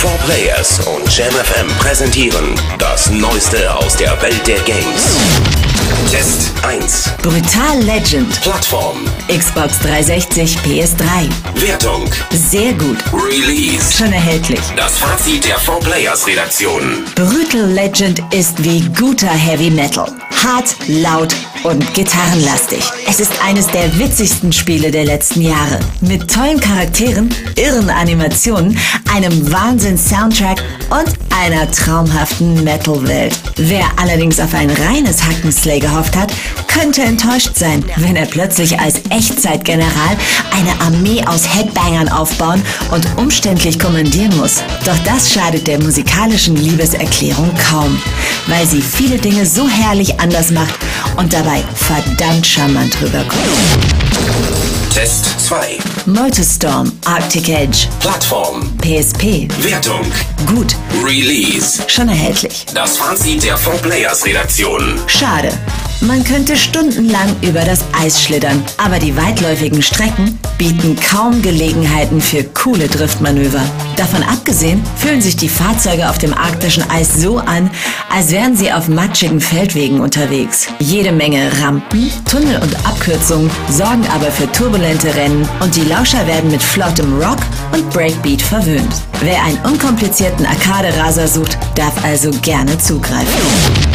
[0.00, 5.18] 4 Players und JamFM präsentieren das Neueste aus der Welt der Games.
[6.10, 7.10] Test 1.
[7.20, 8.40] Brutal Legend.
[8.40, 9.04] Plattform.
[9.28, 11.28] Xbox 360, PS3.
[11.54, 12.08] Wertung.
[12.30, 12.96] Sehr gut.
[13.12, 13.92] Release.
[13.92, 14.60] Schon erhältlich.
[14.74, 17.04] Das Fazit der 4 Players Redaktion.
[17.14, 20.10] Brutal Legend ist wie guter Heavy Metal.
[20.42, 21.34] Hart, laut
[21.64, 22.82] und gitarrenlastig.
[23.08, 25.80] Es ist eines der witzigsten Spiele der letzten Jahre.
[26.00, 28.78] Mit tollen Charakteren, irren Animationen,
[29.14, 33.38] einem Wahnsinns-Soundtrack und einer traumhaften Metal-Welt.
[33.56, 36.32] Wer allerdings auf ein reines Hackenslay gehofft hat,
[36.66, 40.16] könnte enttäuscht sein, wenn er plötzlich als Echtzeitgeneral
[40.52, 44.62] eine Armee aus Headbangern aufbauen und umständlich kommandieren muss.
[44.84, 48.00] Doch das schadet der musikalischen Liebeserklärung kaum,
[48.46, 50.74] weil sie viele Dinge so herrlich anders macht
[51.16, 53.42] und dabei verdammt charmant rüberkommt.
[54.94, 55.78] Test 2.
[56.06, 58.76] Multistorm, Arctic Edge, Plattform.
[58.78, 60.00] PSP, Wertung.
[60.46, 61.82] gut, Release.
[61.88, 62.66] schon erhältlich.
[62.74, 64.98] Das Fazit der 4 Players Redaktion.
[65.06, 65.50] Schade.
[66.02, 72.42] Man könnte stundenlang über das Eis schlittern, aber die weitläufigen Strecken bieten kaum Gelegenheiten für
[72.42, 73.60] coole Driftmanöver.
[73.96, 77.70] Davon abgesehen fühlen sich die Fahrzeuge auf dem arktischen Eis so an,
[78.10, 80.68] als wären sie auf matschigen Feldwegen unterwegs.
[80.78, 86.50] Jede Menge Rampen, Tunnel und Abkürzungen sorgen aber für turbulente Rennen und die Lauscher werden
[86.50, 87.40] mit flottem Rock
[87.72, 89.02] und Breakbeat verwöhnt.
[89.20, 93.89] Wer einen unkomplizierten Arcade-Raser sucht, darf also gerne zugreifen.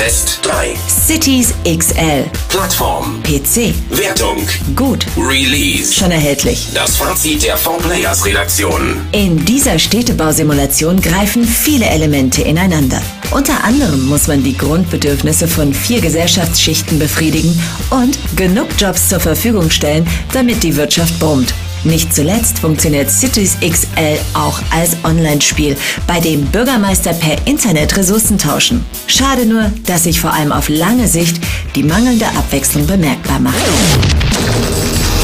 [0.00, 0.74] Test 3.
[0.88, 2.24] Cities XL.
[2.48, 3.22] Plattform.
[3.22, 3.74] PC.
[3.90, 4.38] Wertung.
[4.74, 5.04] Gut.
[5.14, 5.92] Release.
[5.92, 6.68] Schon erhältlich.
[6.72, 8.96] Das Fazit der 4 Players Redaktion.
[9.12, 13.02] In dieser Städtebausimulation greifen viele Elemente ineinander.
[13.30, 19.68] Unter anderem muss man die Grundbedürfnisse von vier Gesellschaftsschichten befriedigen und genug Jobs zur Verfügung
[19.68, 21.52] stellen, damit die Wirtschaft brummt.
[21.84, 28.84] Nicht zuletzt funktioniert Cities XL auch als Online-Spiel, bei dem Bürgermeister per Internet Ressourcen tauschen.
[29.06, 31.40] Schade nur, dass sich vor allem auf lange Sicht
[31.74, 33.56] die mangelnde Abwechslung bemerkbar macht.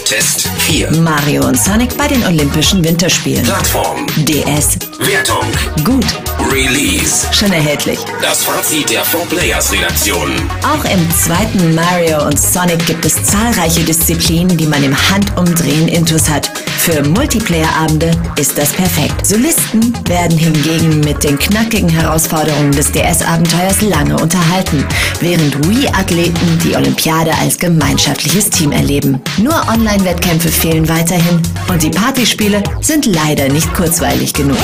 [0.06, 0.92] Test 4.
[1.00, 3.42] Mario und Sonic bei den Olympischen Winterspielen.
[3.42, 4.06] Plattform.
[4.18, 4.78] DS.
[5.00, 5.44] Wertung.
[5.82, 6.06] Gut.
[6.52, 7.26] Release.
[7.32, 7.98] Schon erhältlich.
[8.22, 10.30] Das Fazit der 4 Players Redaktion.
[10.62, 16.30] Auch im zweiten Mario und Sonic gibt es zahlreiche Disziplinen, die man im Handumdrehen intus
[16.30, 16.52] hat.
[16.88, 19.26] Für Multiplayer-Abende ist das perfekt.
[19.26, 24.86] Solisten werden hingegen mit den knackigen Herausforderungen des DS-Abenteuers lange unterhalten,
[25.18, 29.20] während Wii-Athleten die Olympiade als gemeinschaftliches Team erleben.
[29.38, 34.58] Nur Online-Wettkämpfe fehlen weiterhin und die Partyspiele sind leider nicht kurzweilig genug.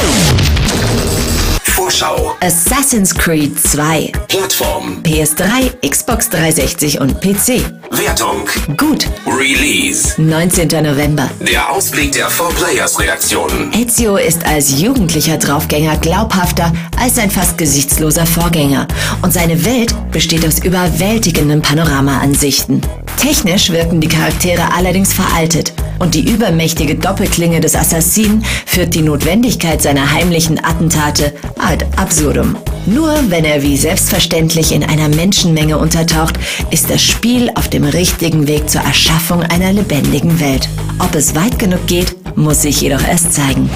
[1.64, 2.36] Vorschau.
[2.40, 5.02] Assassin's Creed 2, Plattform.
[5.02, 7.64] PS3, Xbox 360 und PC.
[8.12, 8.46] Wertung.
[8.76, 10.20] Gut, Release.
[10.20, 10.68] 19.
[10.82, 11.30] November.
[11.40, 13.72] Der Ausblick der 4 Players Redaktion.
[13.72, 18.86] Ezio ist als jugendlicher Draufgänger glaubhafter als sein fast gesichtsloser Vorgänger
[19.22, 22.82] und seine Welt besteht aus überwältigenden Panoramaansichten.
[23.16, 29.80] Technisch wirken die Charaktere allerdings veraltet und die übermächtige Doppelklinge des Assassinen führt die Notwendigkeit
[29.80, 32.56] seiner heimlichen Attentate ad absurdum.
[32.86, 36.34] Nur wenn er wie selbstverständlich in einer Menschenmenge untertaucht,
[36.72, 40.68] ist das Spiel auf dem richtigen Weg zur Erschaffung einer lebendigen Welt.
[40.98, 43.70] Ob es weit genug geht, muss sich jedoch erst zeigen.